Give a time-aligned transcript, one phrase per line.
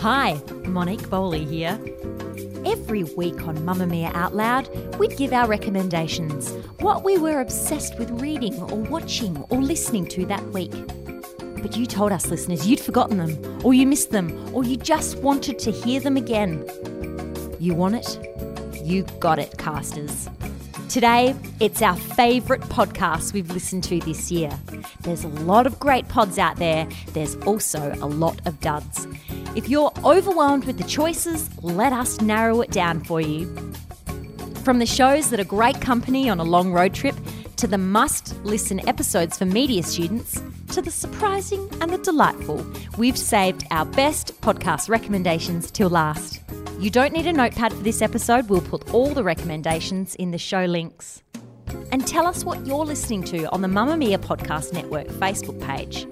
[0.00, 1.76] Hi, Monique Bowley here.
[2.64, 8.08] Every week on Mamamia Out Loud, we'd give our recommendations, what we were obsessed with
[8.20, 10.72] reading or watching or listening to that week.
[11.60, 15.18] But you told us, listeners, you'd forgotten them, or you missed them, or you just
[15.18, 16.64] wanted to hear them again.
[17.58, 18.84] You want it?
[18.84, 20.28] You got it, casters.
[20.88, 24.56] Today, it's our favourite podcast we've listened to this year.
[25.00, 29.08] There's a lot of great pods out there, there's also a lot of duds.
[29.58, 33.44] If you're overwhelmed with the choices, let us narrow it down for you.
[34.62, 37.16] From the shows that are great company on a long road trip,
[37.56, 40.40] to the must listen episodes for media students,
[40.74, 42.64] to the surprising and the delightful,
[42.98, 46.40] we've saved our best podcast recommendations till last.
[46.78, 50.38] You don't need a notepad for this episode, we'll put all the recommendations in the
[50.38, 51.24] show links.
[51.90, 56.06] And tell us what you're listening to on the Mamamia Podcast Network Facebook page.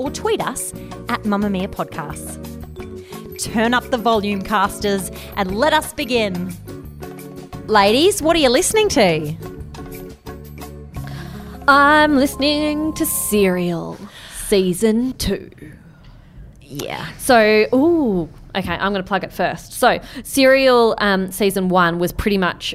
[0.00, 0.72] Or tweet us
[1.10, 2.38] at Mamamia Podcasts.
[3.38, 6.54] Turn up the volume, casters, and let us begin.
[7.66, 9.34] Ladies, what are you listening to?
[11.68, 13.98] I'm listening to Serial
[14.48, 15.50] season two.
[16.62, 17.12] Yeah.
[17.18, 18.26] So, ooh,
[18.56, 19.74] okay, I'm going to plug it first.
[19.74, 22.74] So, Serial um, season one was pretty much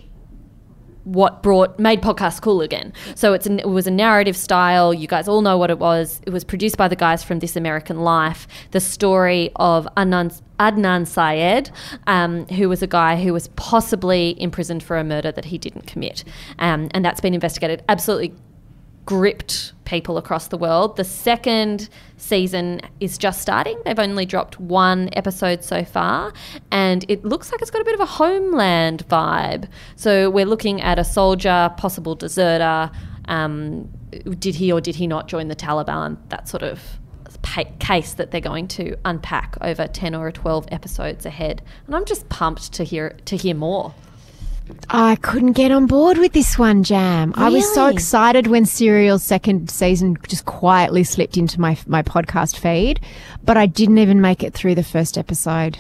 [1.05, 2.91] what brought made podcast cool again.
[3.15, 4.93] So it's an, it was a narrative style.
[4.93, 6.19] You guys all know what it was.
[6.25, 8.47] It was produced by the guys from This American Life.
[8.71, 11.69] The story of Adnan, Adnan Syed,
[12.07, 15.87] um, who was a guy who was possibly imprisoned for a murder that he didn't
[15.87, 16.23] commit,
[16.59, 17.83] um, and that's been investigated.
[17.87, 18.33] Absolutely
[19.05, 20.97] gripped people across the world.
[20.97, 23.79] The second season is just starting.
[23.85, 26.33] They've only dropped one episode so far,
[26.71, 29.69] and it looks like it's got a bit of a homeland vibe.
[29.95, 32.91] So we're looking at a soldier, possible deserter.
[33.25, 33.89] Um,
[34.39, 36.17] did he or did he not join the Taliban?
[36.29, 36.79] That sort of
[37.79, 41.61] case that they're going to unpack over 10 or 12 episodes ahead.
[41.85, 43.93] And I'm just pumped to hear to hear more.
[44.89, 47.33] I couldn't get on board with this one, Jam.
[47.35, 52.57] I was so excited when Serial's second season just quietly slipped into my my podcast
[52.57, 52.99] feed,
[53.43, 55.77] but I didn't even make it through the first episode.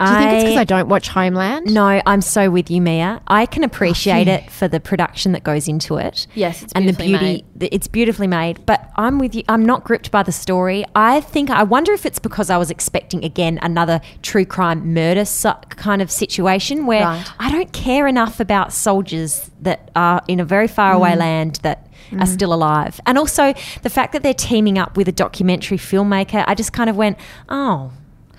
[0.00, 1.72] Do you think it's because I don't watch Homeland?
[1.72, 3.20] No, I'm so with you, Mia.
[3.28, 6.26] I can appreciate it for the production that goes into it.
[6.34, 7.44] Yes, it's and the beautifully beauty.
[7.60, 8.66] th- It's beautifully made.
[8.66, 9.44] But I'm with you.
[9.48, 10.84] I'm not gripped by the story.
[10.96, 15.24] I think I wonder if it's because I was expecting again another true crime murder
[15.24, 17.24] su- kind of situation where Right.
[17.38, 21.18] I don't care enough about soldiers that are in a very far away mm.
[21.18, 21.86] land that.
[22.10, 22.28] Are mm.
[22.28, 26.44] still alive, and also the fact that they're teaming up with a documentary filmmaker.
[26.46, 27.16] I just kind of went,
[27.48, 27.90] oh,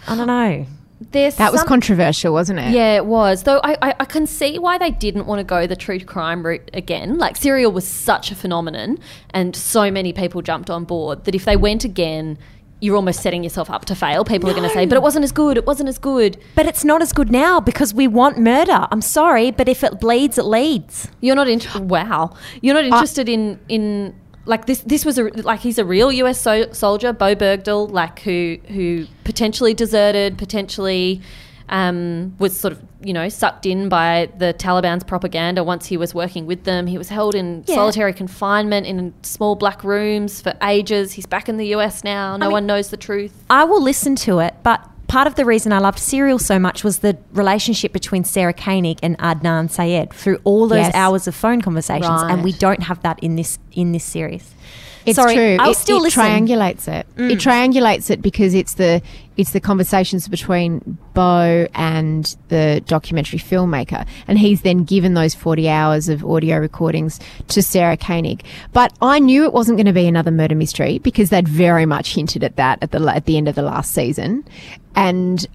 [0.08, 0.68] I don't know.
[1.12, 2.72] There's That was some- controversial, wasn't it?
[2.72, 3.44] Yeah, it was.
[3.44, 6.46] Though I, I, I can see why they didn't want to go the true crime
[6.46, 7.18] route again.
[7.18, 8.98] Like Serial was such a phenomenon,
[9.32, 12.38] and so many people jumped on board that if they went again,
[12.82, 14.26] you're almost setting yourself up to fail.
[14.26, 15.56] People are going to say, "But it wasn't as good.
[15.56, 18.88] It wasn't as good." But it's not as good now because we want murder.
[18.92, 21.08] I'm sorry, but if it bleeds, it leads.
[21.22, 22.34] You're not in- wow.
[22.62, 24.16] You're not interested in in
[24.46, 24.82] like this.
[24.82, 26.40] This was a like he's a real U.S.
[26.42, 31.22] So- soldier, Bowe Bergdahl, like who who potentially deserted, potentially
[31.70, 35.64] um, was sort of you know sucked in by the Taliban's propaganda.
[35.64, 37.76] Once he was working with them, he was held in Yeah.
[37.76, 41.14] solitary confinement in small black rooms for ages.
[41.14, 42.04] He's back in the U.S.
[42.04, 42.36] now.
[42.38, 43.44] No mean- one knows the truth.
[43.50, 46.84] I will listen to it, but part of the reason I loved Serial so much
[46.84, 50.96] was the relationship between Sarah Koenig and Adnan Syed through all those Yes.
[50.96, 54.50] hours of phone conversations, and we don't have that in this in this series.
[55.06, 55.58] It's Sorry, true.
[55.60, 56.24] I'll it, still it listen.
[56.24, 57.06] triangulates it.
[57.16, 57.32] Mm.
[57.32, 59.02] It triangulates it because it's the
[59.36, 65.68] it's the conversations between Bowe and the documentary filmmaker, and he's then given those forty
[65.68, 67.20] hours of audio recordings
[67.50, 68.44] to Sarah Koenig.
[68.72, 72.16] But I knew it wasn't going to be another murder mystery because they'd very much
[72.16, 74.46] hinted at that at the at the end of the last season,
[74.96, 75.46] and.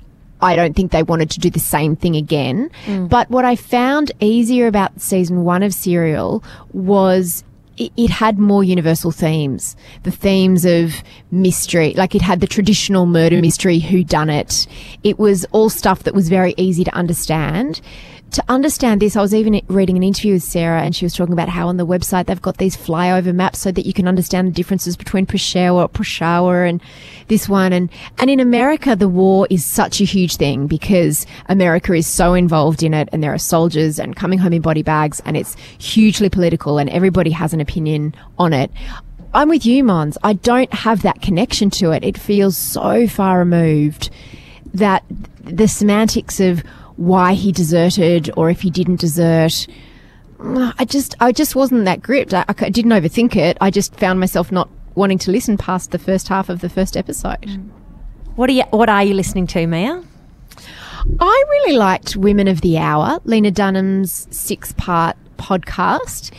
[0.40, 2.70] I don't think they wanted to do the same thing again.
[2.86, 3.08] Mm.
[3.08, 7.42] But what I found easier about season one of Serial was
[7.78, 9.76] it, had more universal themes.
[10.02, 14.66] The themes of mystery, like it had the traditional murder mystery, who done it.
[15.04, 17.80] It was all stuff that was very easy to understand.
[18.32, 21.32] To understand this, I was even reading an interview with Sarah, and she was talking
[21.32, 24.48] about how on the website they've got these flyover maps so that you can understand
[24.48, 26.82] the differences between Peshawar, Peshawar, and
[27.28, 27.72] this one.
[27.72, 27.88] And
[28.18, 32.82] and in America, the war is such a huge thing because America is so involved
[32.82, 36.28] in it, and there are soldiers and coming home in body bags, and it's hugely
[36.28, 38.70] political, and everybody has an opinion on it.
[39.32, 40.18] I'm with you, Mons.
[40.22, 42.04] I don't have that connection to it.
[42.04, 44.10] It feels so far removed
[44.74, 45.02] that
[45.44, 46.62] the semantics of
[46.98, 49.66] why he deserted or if he didn't desert.
[50.38, 52.34] Mm, I just, I just wasn't that gripped.
[52.34, 53.56] I, I didn't overthink it.
[53.60, 56.96] I just found myself not wanting to listen past the first half of the first
[56.96, 57.40] episode.
[57.42, 57.70] Mm.
[58.36, 60.02] What are you What are you listening to, Mia?
[61.20, 66.32] I really liked Women of the Hour, Lena Dunham's six part podcast.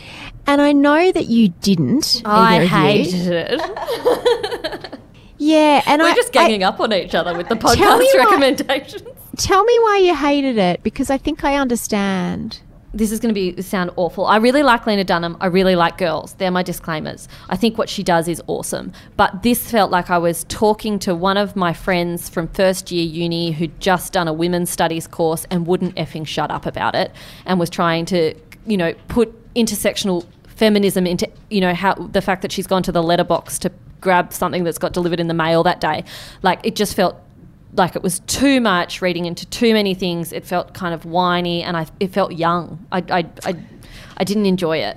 [0.46, 2.22] And I know that you didn't.
[2.24, 2.76] I either of you.
[2.76, 5.00] hated it.
[5.42, 9.08] Yeah, and We're I, just I- ganging up on each other with the podcast recommendations.
[9.40, 12.60] Tell me why you hated it because I think I understand.
[12.92, 14.26] this is going to be sound awful.
[14.26, 15.36] I really like Lena Dunham.
[15.40, 16.34] I really like girls.
[16.34, 17.28] They're my disclaimers.
[17.48, 18.92] I think what she does is awesome.
[19.16, 23.04] But this felt like I was talking to one of my friends from first year
[23.04, 27.12] uni who'd just done a women's studies course and wouldn't effing shut up about it
[27.46, 28.34] and was trying to,
[28.66, 32.92] you know, put intersectional feminism into, you know, how the fact that she's gone to
[32.92, 33.70] the letterbox to
[34.00, 36.02] grab something that's got delivered in the mail that day.
[36.42, 37.20] Like it just felt
[37.74, 40.32] like it was too much reading into too many things.
[40.32, 42.86] It felt kind of whiny, and I it felt young.
[42.92, 43.56] I I I,
[44.16, 44.96] I didn't enjoy it.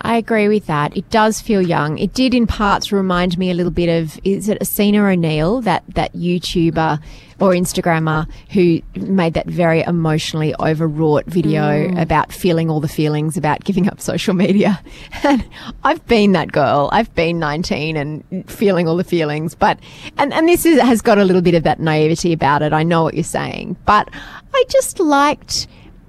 [0.00, 0.96] I agree with that.
[0.96, 1.98] It does feel young.
[1.98, 5.84] It did in parts remind me a little bit of is it Essena O'Neill, that
[5.94, 7.00] that YouTuber
[7.38, 12.00] or Instagrammer who made that very emotionally overwrought video mm.
[12.00, 14.80] about feeling all the feelings about giving up social media.
[15.22, 15.44] And
[15.82, 16.88] I've been that girl.
[16.92, 19.78] I've been 19 and feeling all the feelings, but
[20.18, 22.72] and and this is, has got a little bit of that naivety about it.
[22.72, 24.08] I know what you're saying, but
[24.54, 25.66] I just liked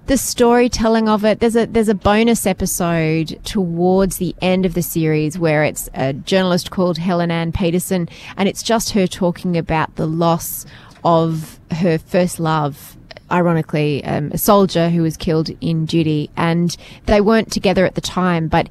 [0.07, 1.39] the storytelling of it.
[1.39, 6.13] There's a there's a bonus episode towards the end of the series where it's a
[6.13, 8.07] journalist called Helen Ann Peterson,
[8.38, 10.65] and it's just her talking about the loss
[11.04, 12.95] of her first love.
[13.30, 16.75] Ironically, um, a soldier who was killed in duty, and
[17.06, 18.69] they weren't together at the time, but.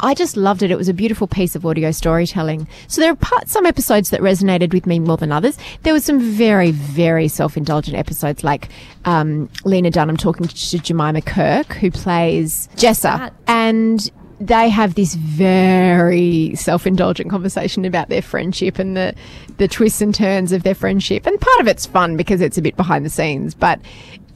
[0.00, 0.70] I just loved it.
[0.70, 2.66] It was a beautiful piece of audio storytelling.
[2.88, 5.58] So there are parts, some episodes that resonated with me more than others.
[5.82, 8.68] There were some very, very self-indulgent episodes, like
[9.04, 16.54] um, Lena Dunham talking to Jemima Kirk, who plays Jessa, and they have this very
[16.54, 19.14] self-indulgent conversation about their friendship and the
[19.58, 21.26] the twists and turns of their friendship.
[21.26, 23.78] And part of it's fun because it's a bit behind the scenes, but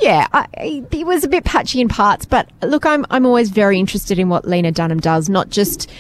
[0.01, 0.47] yeah, I,
[0.91, 2.27] it was a bit patchy in parts.
[2.27, 5.91] But look, I'm I'm always very interested in what Lena Dunham does, not just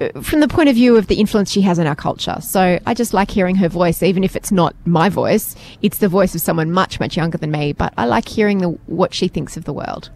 [0.00, 2.38] uh, from the point of view of the influence she has on our culture.
[2.42, 5.54] So I just like hearing her voice, even if it's not my voice.
[5.80, 7.72] It's the voice of someone much much younger than me.
[7.72, 10.10] But I like hearing the what she thinks of the world.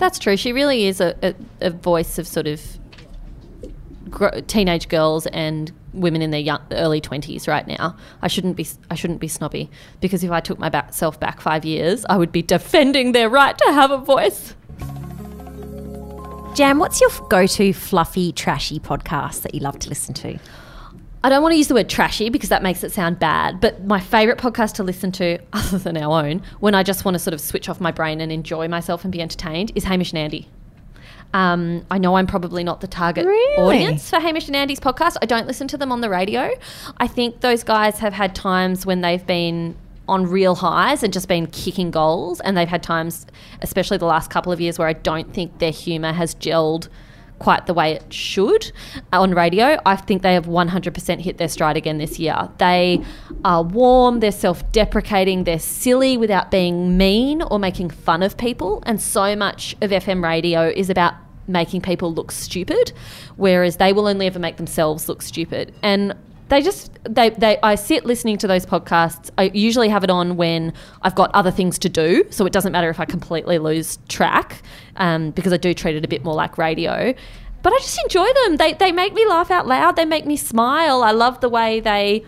[0.00, 0.36] That's true.
[0.36, 2.60] She really is a, a, a voice of sort of
[4.48, 7.96] teenage girls and women in their young, early twenties right now.
[8.22, 9.70] I shouldn't be I shouldn't be snobby
[10.00, 13.72] because if I took myself back five years, I would be defending their right to
[13.72, 14.54] have a voice.
[16.54, 20.38] Jam, what's your go to fluffy, trashy podcast that you love to listen to?
[21.22, 23.84] I don't want to use the word trashy because that makes it sound bad, but
[23.84, 27.18] my favourite podcast to listen to, other than our own, when I just want to
[27.18, 30.18] sort of switch off my brain and enjoy myself and be entertained, is Hamish and
[30.18, 30.48] Andy.
[31.32, 33.62] Um, I know I'm probably not the target Really?
[33.62, 35.16] audience for Hamish and Andy's podcast.
[35.22, 36.50] I don't listen to them on the radio.
[36.96, 39.76] I think those guys have had times when they've been
[40.08, 43.26] on real highs and just been kicking goals, and they've had times,
[43.62, 46.88] especially the last couple of years, where I don't think their humour has gelled
[47.40, 48.70] quite the way it should
[49.12, 49.80] uh, on radio.
[49.84, 52.48] I think they have 100% hit their stride again this year.
[52.58, 53.02] They
[53.44, 58.82] are warm, they're self deprecating, they're silly without being mean or making fun of people.
[58.86, 61.14] And so much of FM radio is about
[61.48, 62.92] making people look stupid,
[63.36, 65.74] whereas they will only ever make themselves look stupid.
[65.82, 66.14] And
[66.50, 69.30] they just they, they I sit listening to those podcasts.
[69.38, 72.72] I usually have it on when I've got other things to do, so it doesn't
[72.72, 74.62] matter if I completely lose track
[74.96, 77.14] um, because I do treat it a bit more like radio.
[77.62, 78.56] But I just enjoy them.
[78.56, 79.96] They they make me laugh out loud.
[79.96, 81.02] They make me smile.
[81.02, 82.24] I love the way they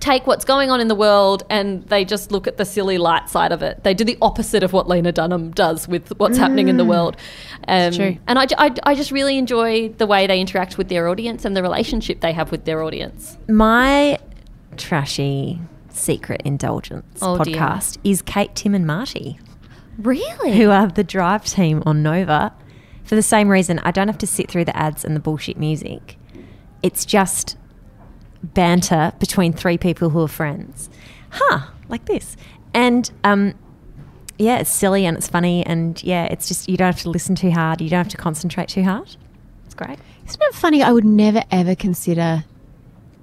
[0.00, 3.28] take what's going on in the world and they just look at the silly light
[3.28, 3.84] side of it.
[3.84, 7.16] They do the opposite of what Lena Dunham does with what's happening in the world.
[7.68, 8.16] Um, true.
[8.26, 11.54] And I, I, I just really enjoy the way they interact with their audience and
[11.54, 13.36] the relationship they have with their audience.
[13.48, 14.18] My
[14.78, 17.56] trashy secret indulgence Oh, dear.
[17.56, 19.38] podcast is Kate, Tim, and Marty,
[19.98, 20.56] Really?
[20.56, 22.54] who are the drive team on Nova.
[23.04, 25.58] For the same reason, I don't have to sit through the ads and the bullshit
[25.58, 26.16] music.
[26.82, 27.56] It's just
[28.42, 30.90] banter between three people who are friends.
[31.30, 32.36] Huh, like this.
[32.74, 33.54] And um,
[34.38, 35.64] yeah, it's silly and it's funny.
[35.66, 37.80] And yeah, it's just, you don't have to listen too hard.
[37.80, 39.16] You don't have to concentrate too hard.
[39.66, 39.98] It's great.
[40.26, 40.82] Isn't it funny?
[40.82, 42.44] I would never ever consider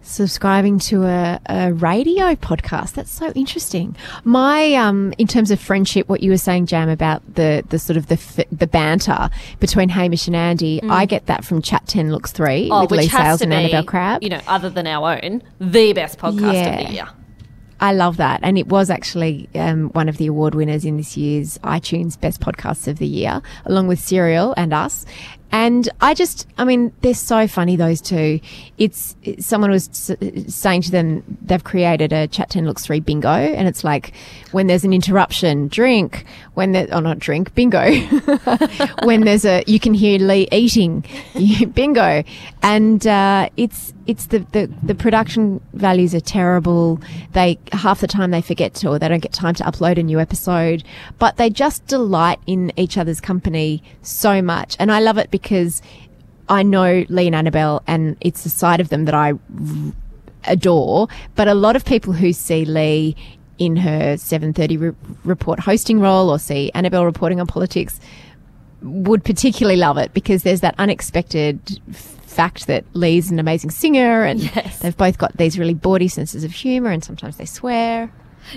[0.07, 2.93] subscribing to a, a radio podcast.
[2.93, 3.95] That's so interesting.
[4.23, 7.97] My, um, in terms of friendship, what you were saying, Jam, about the, the sort
[7.97, 12.11] of the f- the banter between Hamish and Andy, I get that from Chat Ten
[12.11, 14.23] Looks Three with Leigh Sales and Annabel Crabb.
[14.23, 16.79] you know, other than our own, the best podcast Yeah.
[16.81, 17.07] of the year.
[17.79, 18.39] I love that.
[18.41, 22.41] And it was actually um, one of the award winners in this year's iTunes Best
[22.41, 25.05] Podcasts of the Year, along with Serial and us.
[25.51, 28.39] And I just, I mean, they're so funny, those two.
[28.77, 32.99] It's, it's- someone was s- saying to them, they've created a Chat 10 Looks 3
[32.99, 33.29] bingo.
[33.29, 34.13] And it's like,
[34.51, 36.25] when there's an interruption, drink.
[36.55, 37.91] When there, oh, not drink, bingo.
[39.03, 41.05] when there's a, you can hear Leigh eating,
[41.73, 42.23] bingo.
[42.61, 46.99] And, uh, it's, it's the, the, the production values are terrible.
[47.33, 50.03] They, half the time they forget to, or they don't get time to upload a
[50.03, 50.83] new episode,
[51.19, 54.77] but they just delight in each other's company so much.
[54.79, 55.81] And I love it because
[56.49, 59.33] I know Leigh and Annabel, and it's the side of them that I
[60.45, 61.09] adore.
[61.35, 63.15] But a lot of people who see Leigh
[63.57, 64.91] in her 7:30 re-
[65.23, 67.99] report hosting role or see Annabel reporting on politics
[68.81, 71.59] would particularly love it because there's that unexpected
[71.93, 74.79] fact that Leigh's an amazing singer and Yes.
[74.79, 78.11] they've both got these really bawdy senses of humor and sometimes they swear.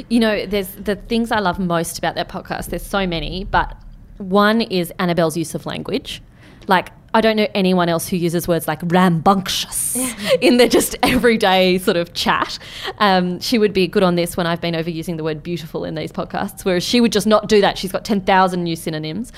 [0.08, 2.66] You know, there's the things I love most about their podcast.
[2.66, 3.76] There's so many, but
[4.18, 6.22] one is Annabel's use of language.
[6.68, 9.96] Like, I don't know anyone else who uses words like rambunctious
[10.40, 12.58] in their just everyday sort of chat.
[12.98, 15.94] Um, she would be good on this when I've been overusing the word beautiful in
[15.96, 17.78] these podcasts, whereas she would just not do that.
[17.78, 19.32] She's got 10,000 new synonyms.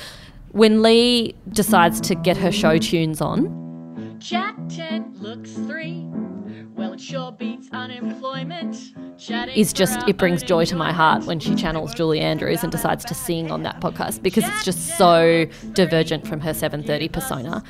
[0.53, 6.07] When Leigh decides to get her show tunes on, Chat 10 looks 3.
[6.75, 8.77] Well, it sure beats unemployment.
[9.19, 12.71] Chatting is just it brings joy to my heart when she channels Julie Andrews and
[12.71, 17.63] decides to sing on that podcast because it's just so divergent from her 7:30 persona.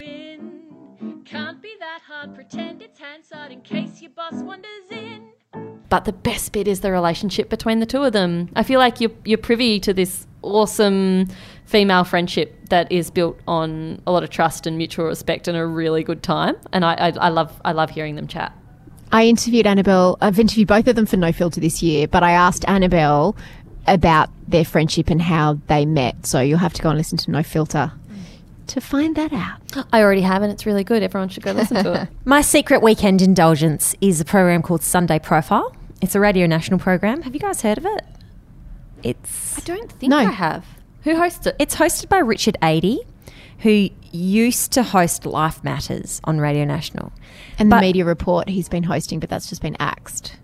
[1.24, 5.28] Can't be that hard, pretend it's Hansard in case your boss wanders in.
[5.88, 8.48] But the best bit is the relationship between the two of them.
[8.56, 11.28] I feel like you're you're privy to this awesome
[11.72, 15.66] female friendship that is built on a lot of trust and mutual respect and a
[15.66, 16.54] really good time.
[16.72, 18.52] And I, I, I love I love hearing them chat.
[19.10, 20.18] I interviewed Annabel.
[20.20, 23.34] I've interviewed both of them for No Filter this year, but I asked Annabel
[23.86, 26.26] about their friendship and how they met.
[26.26, 27.90] So you'll have to go and listen to No Filter
[28.68, 29.86] to find that out.
[29.92, 31.02] I already have, and it's really good.
[31.02, 32.08] Everyone should go listen to it.
[32.24, 35.74] My secret weekend indulgence is a program called Sunday Profile.
[36.00, 37.22] It's a Radio National program.
[37.22, 38.04] Have you guys heard of it?
[39.02, 40.18] It's I don't think No.
[40.18, 40.64] I have.
[41.04, 41.56] Who hosts it?
[41.58, 42.98] it's hosted by Richard Aedy,
[43.60, 47.12] who used to host Life Matters on Radio National.
[47.58, 50.36] And But- the media report he's been hosting, but that's just been axed.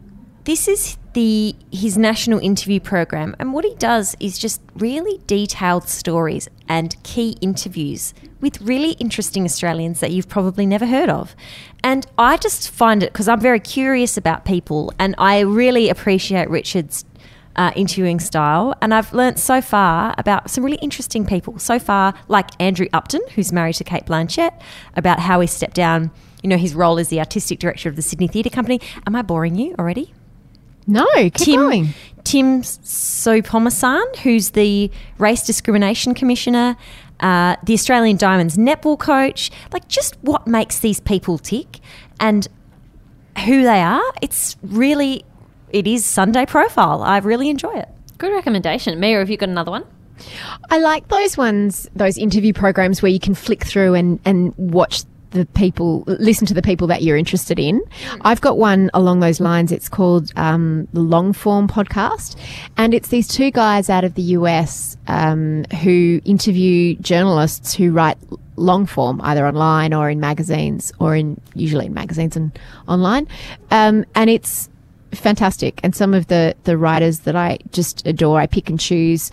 [0.44, 5.88] This is the his national interview program, and what he does is just really detailed
[5.88, 11.36] stories and key interviews with really interesting Australians that you've probably never heard of.
[11.84, 16.48] And I just find it because I'm very curious about people, and I really appreciate
[16.48, 17.04] Richard's
[17.58, 18.74] uh, interviewing style.
[18.80, 21.58] And I've learnt so far about some really interesting people.
[21.58, 24.58] So far, like Andrew Upton, who's married to Cate Blanchett,
[24.96, 26.10] about how he stepped down.
[26.42, 28.80] You know, his role as the artistic director of the Sydney Theatre Company.
[29.06, 30.14] Am I boring you already?
[30.86, 31.88] No, keep Tim going.
[32.22, 36.76] Tim Soutphommasane, who's the Race Discrimination Commissioner,
[37.20, 39.50] uh, the Australian Diamonds netball coach.
[39.72, 41.80] Like, just what makes these people tick
[42.20, 42.46] and
[43.44, 44.02] who they are.
[44.22, 45.24] It's really,
[45.70, 47.02] it is Sunday profile.
[47.02, 47.88] I really enjoy it.
[48.18, 48.98] Good recommendation.
[48.98, 49.84] Mia, have you got another one?
[50.70, 55.04] I like those ones, those interview programs where you can flick through and, and watch
[55.30, 57.82] the people, listen to the people that you're interested in.
[58.22, 59.72] I've got one along those lines.
[59.72, 62.36] It's called um, the Long Form Podcast.
[62.76, 68.16] And it's these two guys out of the US um, who interview journalists who write
[68.56, 72.58] long form, either online or in magazines or in usually in magazines and
[72.88, 73.28] online.
[73.70, 74.68] Um, and it's
[75.12, 75.80] fantastic.
[75.82, 79.30] And some of the, the writers that I just adore, I pick and choose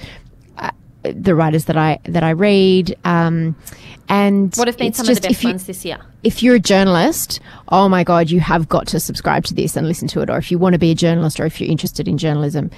[1.14, 2.96] the writers that I that I read.
[3.04, 3.56] Um,
[4.08, 5.98] and What have been some just of the best if you, ones this year?
[6.22, 9.88] If you're a journalist, oh my god, you have got to subscribe to this and
[9.88, 10.30] listen to it.
[10.30, 12.70] Or if you want to be a journalist, or if you're interested in journalism,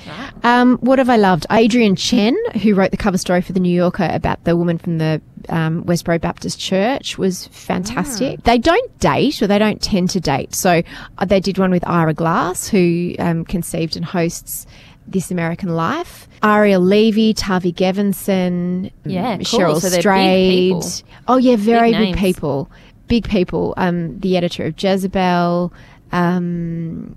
[0.44, 1.46] um, what have I loved?
[1.52, 5.00] Adrian Chen, who wrote the cover story for the New Yorker about the woman from
[5.00, 8.44] the um, Westboro Baptist Church, was fantastic.
[8.44, 10.56] They don't date, or they don't tend to date.
[10.56, 10.82] So
[11.18, 14.66] uh, they did one with Ira Glass, who um, conceived and hosts.
[15.08, 16.28] This American Life.
[16.44, 19.60] Ariel Levy, Tavi Gevinson, Yeah, mm, cool.
[19.60, 20.84] Cheryl So Strayed.
[21.28, 22.70] Oh yeah, very Big big, people.
[23.08, 23.74] Big people.
[23.78, 25.74] Um, the editor of Jezebel.
[26.12, 27.16] Um,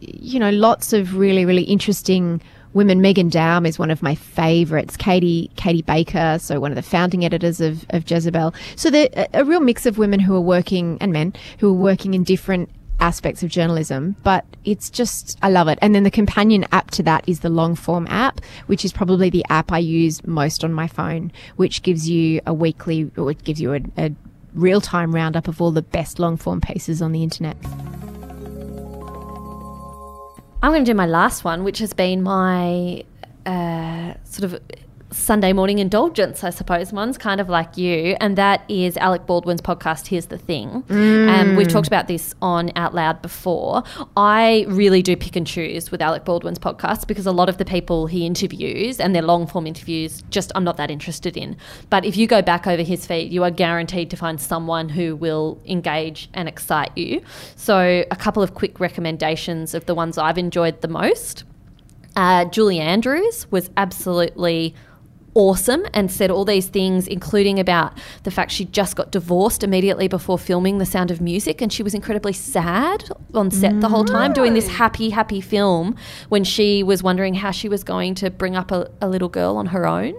[0.00, 2.40] you know, lots of really, really interesting
[2.74, 3.00] women.
[3.00, 4.96] Meghan Daum is one of my favourites.
[4.96, 8.54] Katie, Katie Baker, so one of the founding editors of, of Jezebel.
[8.76, 11.74] So they're a, a real mix of women who are working and men who are
[11.78, 12.70] working in different
[13.02, 15.78] aspects of journalism, but it's just, I love it.
[15.82, 19.28] And then the companion app to that is the long form app, which is probably
[19.28, 23.42] the app I use most on my phone, which gives you a weekly, or it
[23.42, 24.12] gives you a, a
[24.54, 27.56] real time roundup of all the best long form pieces on the internet.
[30.62, 33.02] I'm going to do my last one, which has been my
[33.44, 34.60] uh, sort of
[35.12, 36.92] Sunday morning indulgence, I suppose.
[36.92, 40.84] One's kind of like you, and that is Alec Baldwin's podcast, Here's the Thing.
[40.88, 43.82] Um, we've talked about this on Out Loud before.
[44.16, 47.64] I really do pick and choose with Alec Baldwin's podcast because a lot of the
[47.64, 51.56] people he interviews and their long form interviews, just I'm not that interested in.
[51.90, 55.14] But if you go back over his feed, you are guaranteed to find someone who
[55.14, 57.22] will engage and excite you.
[57.56, 61.44] So, a couple of quick recommendations of the ones I've enjoyed the most.
[62.16, 64.74] Uh, Julie Andrews was absolutely
[65.34, 70.08] awesome and said all these things, including about the fact she just got divorced immediately
[70.08, 74.04] before filming The Sound of Music, and she was incredibly sad on set the whole
[74.04, 75.96] time doing this happy, happy film
[76.28, 79.56] when she was wondering how she was going to bring up a, a little girl
[79.56, 80.14] on her own.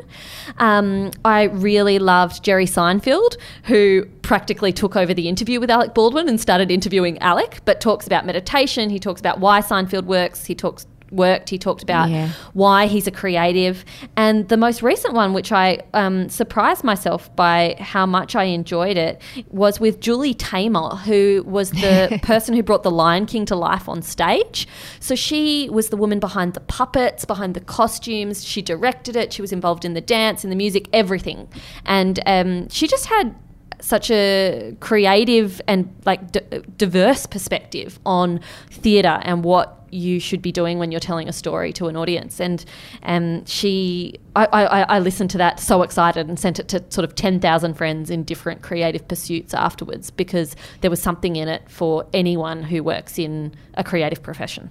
[0.58, 6.28] Um, I really loved Jerry Seinfeld, who practically took over the interview with Alec Baldwin
[6.30, 8.90] and started interviewing Alec, but talks about meditation.
[8.90, 10.46] He talks about why Seinfeld works.
[10.46, 11.50] He talks worked.
[11.50, 12.30] He talked about Yeah.
[12.54, 13.86] why he's a creative.
[14.18, 18.98] And the most recent one, which I um, surprised myself by how much I enjoyed
[18.98, 23.56] it, was with Julie Taymor, who was the person who brought The Lion King to
[23.56, 24.68] life on stage.
[25.00, 28.44] So she was the woman behind the puppets, behind the costumes.
[28.46, 29.32] She directed it.
[29.32, 31.48] She was involved in the dance, in the music, everything.
[31.86, 33.36] And um, she just had
[33.80, 36.40] such a creative and like d-
[36.78, 38.40] diverse perspective on
[38.72, 42.42] theatre and what you should be doing when you're telling a story to an audience.
[42.42, 42.64] And
[43.04, 47.06] um, she, I, I, I listened to that so excited and sent it to sort
[47.06, 52.06] of 10,000 friends in different creative pursuits afterwards because there was something in it for
[52.14, 54.70] anyone who works in a creative profession.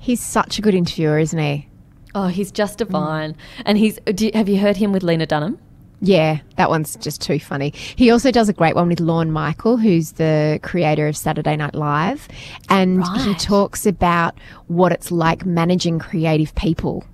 [0.00, 1.68] He's such a good interviewer, isn't he?
[2.14, 3.36] Oh, he's just divine.
[3.64, 5.58] And he's, do, have you heard him with Lena Dunham?
[6.04, 7.72] Yeah, that one's just too funny.
[7.94, 11.76] He also does a great one with Lorne Michael, who's the creator of Saturday Night
[11.76, 12.26] Live.
[12.68, 17.04] And he talks about what it's like managing creative people.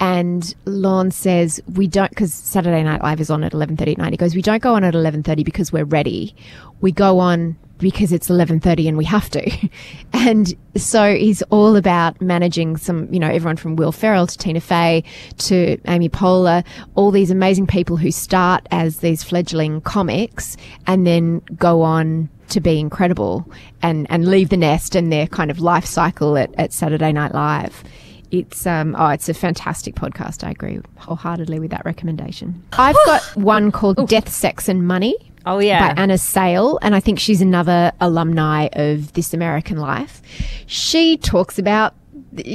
[0.00, 4.12] And Lorne says, we don't, because Saturday Night Live is on at 11.30 at night.
[4.12, 6.34] He goes, we don't go on at 11.30 because we're ready.
[6.80, 9.68] We go on because it's 11.30 and we have to.
[10.12, 14.60] and so he's all about managing some, you know, everyone from Will Ferrell to Tina
[14.60, 15.04] Fey
[15.38, 16.64] to Amy Poehler,
[16.94, 20.56] all these amazing people who start as these fledgling comics
[20.86, 23.50] and then go on to be incredible
[23.82, 27.34] and, and leave the nest and their kind of life cycle at, at Saturday Night
[27.34, 27.84] Live.
[28.30, 30.44] It's um oh it's a fantastic podcast.
[30.46, 32.62] I agree wholeheartedly with that recommendation.
[32.72, 35.94] I've got one called Death, Sex and Money Oh, yeah.
[35.94, 40.20] by Anna Sale, and I think she's another alumni of This American Life.
[40.66, 41.94] She talks about.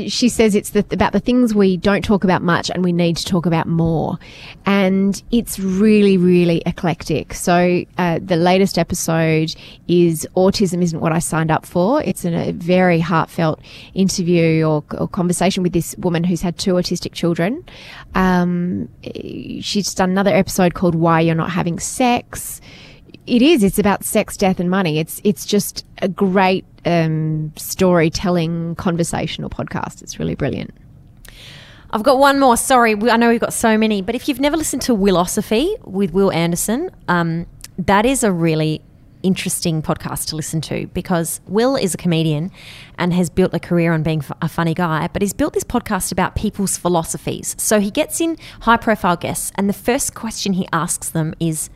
[0.07, 3.17] She says it's the, about the things we don't talk about much and we need
[3.17, 4.17] to talk about more.
[4.65, 7.33] And it's really, really eclectic.
[7.33, 9.55] So, uh, the latest episode
[9.87, 12.01] is Autism Isn't What I Signed Up For.
[12.03, 13.59] It's a very heartfelt
[13.93, 17.63] interview or, or conversation with this woman who's had two autistic children.
[18.15, 18.89] Um,
[19.61, 22.61] she's done another episode called Why You're Not Having Sex
[23.25, 23.63] it is.
[23.63, 24.99] It's about sex, death, and money.
[24.99, 30.01] It's it's just a great um, storytelling conversational podcast.
[30.01, 30.73] It's really brilliant.
[31.91, 32.57] I've got one more.
[32.57, 36.11] Sorry, I know we've got so many, but if you've never listened to Willosophy with
[36.11, 37.45] Wil Anderson, um,
[37.77, 38.81] that is a really
[39.21, 42.51] interesting podcast to listen to because Wil is a comedian
[42.97, 46.11] and has built a career on being a funny guy, but he's built this podcast
[46.11, 47.55] about people's philosophies.
[47.57, 51.69] So he gets in high profile guests, and the first question he asks them is,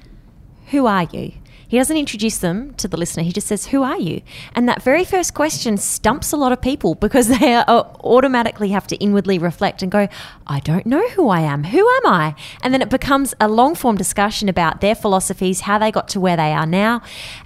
[0.67, 1.34] Who are you?
[1.67, 3.23] He doesn't introduce them to the listener.
[3.23, 4.21] He just says, Who are you?
[4.56, 8.88] And that very first question stumps a lot of people because they are, automatically have
[8.88, 10.08] to inwardly reflect and go,
[10.45, 11.65] I don't know who I am.
[11.65, 12.36] Who am I?
[12.62, 16.21] And then it becomes a long form discussion about their philosophies, how they got to
[16.21, 17.01] where they are now.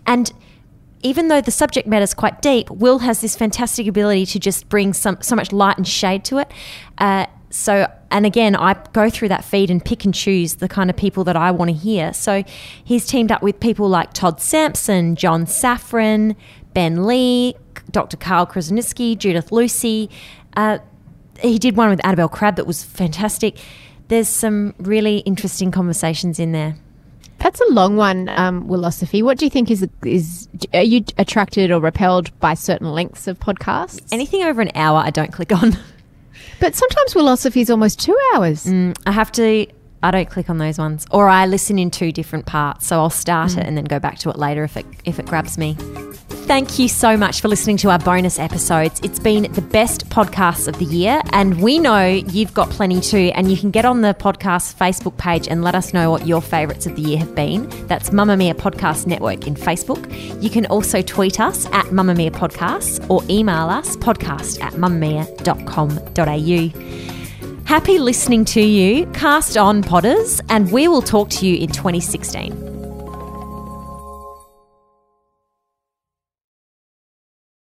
[0.05, 0.31] And
[1.03, 4.69] even though the subject matter is quite deep, Wil has this fantastic ability to just
[4.69, 6.51] bring some so much light and shade to it.
[6.99, 10.89] Uh, so, and again, I go through that feed and pick and choose the kind
[10.89, 12.13] of people that I want to hear.
[12.13, 12.43] So,
[12.83, 16.35] he's teamed up with people like Todd Sampson, John Safran,
[16.73, 17.55] Ben Lee,
[17.91, 18.17] Dr.
[18.17, 20.09] Karl Kruszelnicki, Judith Lucy.
[20.55, 20.79] Uh,
[21.41, 23.57] he did one with Annabel Crabb that was fantastic.
[24.07, 26.75] There's some really interesting conversations in there.
[27.39, 29.23] That's a long one, um, Willosophy.
[29.23, 33.39] What do you think is is are you attracted or repelled by certain lengths of
[33.39, 34.07] podcasts?
[34.11, 35.75] Anything over an hour, I don't click on.
[36.61, 38.65] but sometimes Willosophy is almost two hours.
[38.65, 39.67] Mm, I have to.
[40.03, 42.87] I don't click on those ones, or I listen in two different parts.
[42.87, 43.67] So I'll start it mm.
[43.67, 45.75] and then go back to it later if it if it grabs me.
[46.51, 48.99] Thank you so much for listening to our bonus episodes.
[49.03, 53.31] It's been the best podcasts of the year, and we know you've got plenty too.
[53.35, 56.41] And you can get on the podcast Facebook page and let us know what your
[56.41, 57.69] favourites of the year have been.
[57.87, 60.11] That's Mamamia Podcast Network in Facebook.
[60.43, 67.63] You can also tweet us at Mamamia Podcasts or email us podcast at mamamia.com.au.
[67.63, 69.05] Happy listening to you.
[69.13, 72.70] Cast on, Potters, and we will talk to you in 2016.